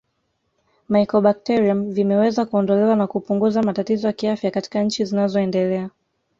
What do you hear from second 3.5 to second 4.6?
matatizo ya kiafya